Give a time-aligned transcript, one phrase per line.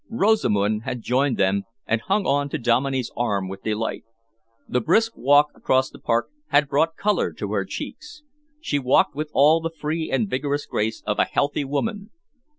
[0.09, 4.03] Rosamund had joined them and hung on to Dominey's arm with delight.
[4.67, 8.23] The brisk walk across the park had brought colour to her cheeks.
[8.59, 12.09] She walked with all the free and vigorous grace of a healthy woman.